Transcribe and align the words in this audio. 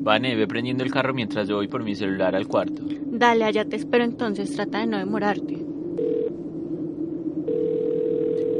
Vane, 0.00 0.36
ve 0.36 0.46
prendiendo 0.46 0.84
el 0.84 0.90
carro 0.90 1.12
mientras 1.12 1.48
yo 1.48 1.56
voy 1.56 1.68
por 1.68 1.84
mi 1.84 1.94
celular 1.94 2.34
al 2.34 2.46
cuarto. 2.46 2.82
Dale, 3.06 3.44
allá 3.44 3.64
te 3.64 3.76
espero 3.76 4.04
entonces, 4.04 4.54
trata 4.54 4.80
de 4.80 4.86
no 4.86 4.98
demorarte. 4.98 5.64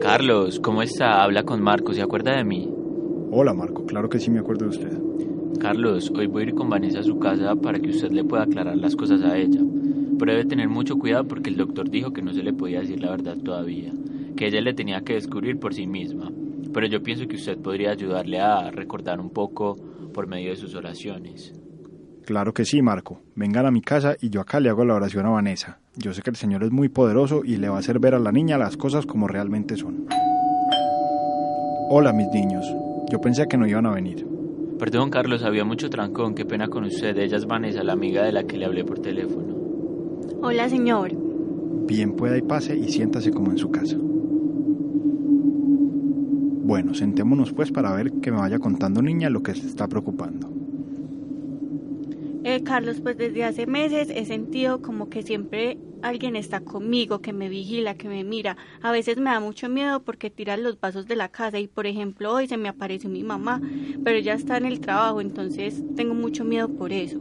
Carlos, 0.01 0.61
¿cómo 0.61 0.83
está? 0.83 1.23
Habla 1.23 1.43
con 1.45 1.63
Marco, 1.63 1.93
¿se 1.93 2.03
acuerda 2.03 2.37
de 2.37 2.45
mí? 2.45 2.69
Hola 3.31 3.53
Marco, 3.53 3.85
claro 3.85 4.09
que 4.09 4.19
sí 4.19 4.31
me 4.31 4.41
acuerdo 4.41 4.67
de 4.67 4.71
usted. 4.71 4.99
Carlos, 5.61 6.11
hoy 6.17 6.27
voy 6.27 6.43
a 6.43 6.47
ir 6.47 6.55
con 6.55 6.71
Vanessa 6.71 7.01
a 7.01 7.03
su 7.03 7.19
casa 7.19 7.55
para 7.57 7.79
que 7.79 7.91
usted 7.91 8.11
le 8.11 8.25
pueda 8.25 8.45
aclarar 8.45 8.77
las 8.77 8.95
cosas 8.97 9.23
a 9.23 9.37
ella. 9.37 9.61
Pero 10.19 10.33
debe 10.33 10.45
tener 10.45 10.69
mucho 10.69 10.97
cuidado 10.97 11.25
porque 11.27 11.51
el 11.51 11.57
doctor 11.57 11.91
dijo 11.91 12.13
que 12.13 12.23
no 12.23 12.33
se 12.33 12.43
le 12.43 12.53
podía 12.53 12.81
decir 12.81 13.01
la 13.01 13.11
verdad 13.11 13.37
todavía, 13.37 13.93
que 14.37 14.47
ella 14.47 14.61
le 14.61 14.75
tenía 14.75 15.01
que 15.03 15.15
descubrir 15.15 15.59
por 15.59 15.75
sí 15.75 15.87
misma. 15.87 16.31
Pero 16.73 16.87
yo 16.87 17.03
pienso 17.03 17.27
que 17.27 17.37
usted 17.37 17.59
podría 17.59 17.91
ayudarle 17.91 18.41
a 18.41 18.71
recordar 18.71 19.21
un 19.21 19.31
poco 19.31 19.77
por 20.19 20.27
medio 20.27 20.51
de 20.51 20.57
sus 20.57 20.75
oraciones. 20.75 21.55
Claro 22.27 22.53
que 22.53 22.65
sí, 22.65 22.83
Marco. 22.83 23.23
Vengan 23.37 23.67
a 23.67 23.71
mi 23.71 23.81
casa 23.81 24.17
y 24.21 24.31
yo 24.31 24.41
acá 24.41 24.59
le 24.59 24.69
hago 24.69 24.85
la 24.85 24.97
oración 24.97 25.27
a 25.27 25.31
Vanessa. 25.31 25.79
Yo 25.95 26.13
sé 26.13 26.23
que 26.23 26.31
el 26.31 26.35
Señor 26.35 26.65
es 26.65 26.73
muy 26.73 26.89
poderoso 26.89 27.43
y 27.45 27.55
le 27.55 27.69
va 27.69 27.77
a 27.77 27.79
hacer 27.79 28.01
ver 28.01 28.17
a 28.17 28.19
la 28.19 28.33
niña 28.33 28.59
las 28.59 28.77
cosas 28.77 29.07
como 29.07 29.29
realmente 29.29 29.77
son. 29.77 30.09
Hola, 31.89 32.13
mis 32.13 32.27
niños. 32.33 32.67
Yo 33.09 33.21
pensé 33.21 33.47
que 33.47 33.57
no 33.57 33.69
iban 33.69 33.87
a 33.87 33.93
venir. 33.93 34.27
Perdón, 34.77 35.09
Carlos, 35.11 35.45
había 35.45 35.65
mucho 35.65 35.89
trancón. 35.89 36.35
Qué 36.35 36.45
pena 36.45 36.67
con 36.67 36.83
usted. 36.83 37.17
Ella 37.17 37.37
es 37.37 37.47
Vanessa, 37.47 37.85
la 37.85 37.93
amiga 37.93 38.25
de 38.25 38.33
la 38.33 38.43
que 38.43 38.59
le 38.59 38.65
hablé 38.65 38.85
por 38.85 38.99
teléfono. 38.99 39.55
Hola, 40.43 40.69
señor. 40.69 41.13
Bien 41.87 42.17
pueda 42.17 42.37
y 42.37 42.43
pase 42.43 42.77
y 42.77 42.89
siéntase 42.89 43.31
como 43.31 43.53
en 43.53 43.59
su 43.59 43.71
casa. 43.71 43.97
Bueno, 46.69 46.93
sentémonos 46.93 47.55
pues 47.55 47.73
para 47.73 47.95
ver 47.95 48.13
que 48.21 48.31
me 48.31 48.37
vaya 48.37 48.59
contando 48.59 49.01
niña 49.01 49.31
lo 49.31 49.43
que 49.43 49.55
se 49.55 49.67
está 49.67 49.89
preocupando. 49.89 50.51
Eh, 52.45 52.63
Carlos, 52.63 53.01
pues 53.01 53.17
desde 53.17 53.43
hace 53.45 53.67
meses 53.67 54.11
he 54.15 54.27
sentido 54.27 54.83
como 54.83 55.09
que 55.09 55.23
siempre 55.23 55.79
alguien 56.03 56.37
está 56.37 56.61
conmigo, 56.61 57.23
que 57.23 57.33
me 57.33 57.49
vigila, 57.49 57.95
que 57.95 58.11
me 58.11 58.23
mira. 58.23 58.59
A 58.83 58.93
veces 58.93 59.17
me 59.17 59.31
da 59.31 59.41
mucho 59.41 59.71
miedo 59.71 60.03
porque 60.03 60.29
tiran 60.29 60.63
los 60.63 60.79
vasos 60.79 61.07
de 61.07 61.17
la 61.17 61.31
casa 61.31 61.59
y, 61.59 61.69
por 61.69 61.87
ejemplo, 61.87 62.35
hoy 62.35 62.47
se 62.47 62.59
me 62.59 62.69
apareció 62.69 63.09
mi 63.09 63.25
mamá, 63.25 63.63
pero 64.05 64.19
ella 64.19 64.35
está 64.35 64.59
en 64.59 64.67
el 64.67 64.81
trabajo, 64.81 65.23
entonces 65.23 65.83
tengo 65.97 66.13
mucho 66.13 66.45
miedo 66.45 66.69
por 66.69 66.93
eso. 66.93 67.19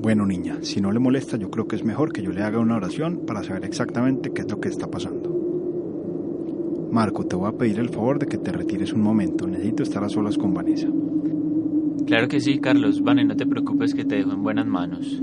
Bueno, 0.00 0.24
niña, 0.24 0.60
si 0.62 0.80
no 0.80 0.92
le 0.92 0.98
molesta, 0.98 1.36
yo 1.36 1.50
creo 1.50 1.68
que 1.68 1.76
es 1.76 1.84
mejor 1.84 2.14
que 2.14 2.22
yo 2.22 2.32
le 2.32 2.42
haga 2.42 2.58
una 2.58 2.76
oración 2.76 3.26
para 3.26 3.44
saber 3.44 3.66
exactamente 3.66 4.32
qué 4.32 4.40
es 4.40 4.50
lo 4.50 4.60
que 4.60 4.70
está 4.70 4.90
pasando. 4.90 5.27
Marco, 6.90 7.24
te 7.24 7.36
voy 7.36 7.48
a 7.48 7.56
pedir 7.56 7.78
el 7.78 7.90
favor 7.90 8.18
de 8.18 8.26
que 8.26 8.38
te 8.38 8.50
retires 8.50 8.92
un 8.92 9.02
momento. 9.02 9.46
Necesito 9.46 9.82
estar 9.82 10.02
a 10.02 10.08
solas 10.08 10.38
con 10.38 10.54
Vanessa. 10.54 10.88
Claro 12.06 12.28
que 12.28 12.40
sí, 12.40 12.58
Carlos. 12.58 13.02
Vane, 13.02 13.24
no 13.24 13.36
te 13.36 13.46
preocupes 13.46 13.94
que 13.94 14.04
te 14.04 14.16
dejo 14.16 14.32
en 14.32 14.42
buenas 14.42 14.66
manos. 14.66 15.20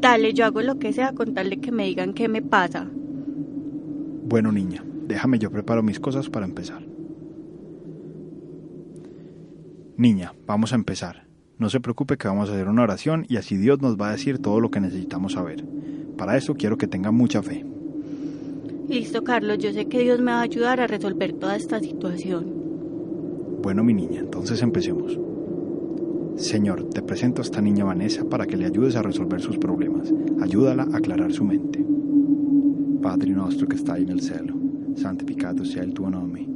Dale, 0.00 0.32
yo 0.32 0.46
hago 0.46 0.62
lo 0.62 0.78
que 0.78 0.92
sea 0.92 1.12
con 1.12 1.34
tal 1.34 1.50
de 1.50 1.60
que 1.60 1.70
me 1.70 1.84
digan 1.86 2.14
qué 2.14 2.28
me 2.28 2.42
pasa. 2.42 2.88
Bueno, 4.24 4.50
niña, 4.50 4.82
déjame 5.06 5.38
yo 5.38 5.50
preparo 5.50 5.82
mis 5.82 6.00
cosas 6.00 6.30
para 6.30 6.46
empezar. 6.46 6.82
Niña, 9.96 10.32
vamos 10.46 10.72
a 10.72 10.76
empezar. 10.76 11.26
No 11.58 11.68
se 11.68 11.80
preocupe 11.80 12.16
que 12.16 12.26
vamos 12.26 12.48
a 12.48 12.54
hacer 12.54 12.66
una 12.66 12.82
oración 12.82 13.26
y 13.28 13.36
así 13.36 13.56
Dios 13.56 13.80
nos 13.82 13.96
va 13.96 14.08
a 14.08 14.12
decir 14.12 14.38
todo 14.38 14.58
lo 14.58 14.70
que 14.70 14.80
necesitamos 14.80 15.34
saber. 15.34 15.64
Para 16.16 16.36
eso 16.36 16.54
quiero 16.54 16.78
que 16.78 16.86
tenga 16.86 17.12
mucha 17.12 17.42
fe. 17.42 17.64
Listo, 18.92 19.24
Carlos, 19.24 19.56
yo 19.56 19.72
sé 19.72 19.86
que 19.86 20.00
Dios 20.00 20.20
me 20.20 20.32
va 20.32 20.40
a 20.40 20.42
ayudar 20.42 20.78
a 20.78 20.86
resolver 20.86 21.32
toda 21.32 21.56
esta 21.56 21.80
situación. 21.80 22.44
Bueno, 23.62 23.82
mi 23.82 23.94
niña, 23.94 24.20
entonces 24.20 24.60
empecemos. 24.60 25.18
Señor, 26.36 26.90
te 26.90 27.00
presento 27.00 27.40
a 27.40 27.44
esta 27.44 27.62
niña 27.62 27.86
Vanessa 27.86 28.22
para 28.28 28.44
que 28.44 28.58
le 28.58 28.66
ayudes 28.66 28.94
a 28.96 29.02
resolver 29.02 29.40
sus 29.40 29.56
problemas. 29.56 30.12
Ayúdala 30.42 30.82
a 30.92 30.98
aclarar 30.98 31.32
su 31.32 31.42
mente. 31.42 31.82
Padre 33.00 33.30
nuestro 33.30 33.66
que 33.66 33.76
está 33.76 33.96
en 33.96 34.10
el 34.10 34.20
cielo, 34.20 34.56
santificado 34.94 35.64
sea 35.64 35.84
el 35.84 35.94
tuo 35.94 36.10
nome. 36.10 36.46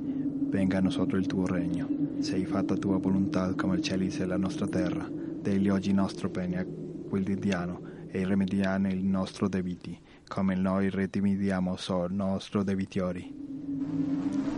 Venga 0.51 0.77
a 0.77 0.83
nosotros 0.83 1.23
el 1.23 1.29
tuo 1.29 1.47
regno. 1.47 1.89
Sei 2.21 2.45
fatta 2.45 2.77
tua 2.77 2.99
volontà 2.99 3.55
come 3.57 3.77
il 3.77 3.83
cielo 3.83 4.05
e 4.05 4.27
la 4.27 4.37
nostra 4.37 4.67
terra. 4.67 5.11
Degli 5.41 5.71
oggi 5.71 5.95
nostro 5.95 6.29
pane 6.29 6.67
quotidiano 7.09 7.81
e 8.11 8.27
rimediane 8.27 8.91
il 8.91 9.05
nostro 9.05 9.49
debiti, 9.49 9.99
come 10.29 10.55
noi 10.55 10.91
redimidiamo 10.91 11.77
sol 11.77 12.13
nostro 12.13 12.63
debitori. 12.63 13.33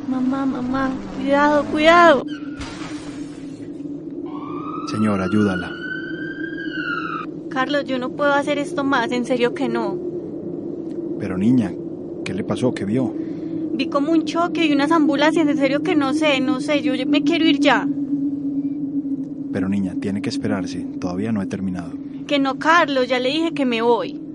Mamá, 0.09 0.47
mamá, 0.47 0.91
cuidado, 1.17 1.65
cuidado. 1.65 2.25
Señor, 4.91 5.21
ayúdala. 5.21 5.71
Carlos, 7.51 7.85
yo 7.85 7.99
no 7.99 8.11
puedo 8.11 8.33
hacer 8.33 8.59
esto 8.59 8.85
más, 8.85 9.13
en 9.13 9.25
serio 9.25 9.53
que 9.53 9.69
no. 9.69 9.99
Pero 11.19 11.37
niña, 11.37 11.73
¿qué 12.25 12.33
le 12.33 12.45
pasó? 12.45 12.73
¿Qué 12.73 12.85
vio? 12.85 13.13
Vi 13.75 13.89
como 13.89 14.13
un 14.13 14.25
choque 14.25 14.65
y 14.65 14.73
unas 14.73 14.91
ambulancias, 14.91 15.47
en 15.47 15.57
serio 15.57 15.83
que 15.83 15.95
no 15.95 16.15
sé, 16.15 16.41
no 16.41 16.61
sé, 16.61 16.83
yo 16.83 16.95
me 17.07 17.23
quiero 17.23 17.45
ir 17.45 17.61
ya. 17.61 17.87
Pero 19.53 19.69
niña, 19.69 19.95
tiene 20.01 20.23
que 20.23 20.31
esperarse, 20.31 20.87
todavía 21.01 21.33
no 21.33 21.43
he 21.43 21.47
terminado. 21.47 21.93
Que 22.27 22.39
no, 22.39 22.59
Carlos, 22.59 23.09
ya 23.09 23.19
le 23.19 23.29
dije 23.29 23.53
que 23.53 23.67
me 23.67 23.83
voy. 23.83 24.28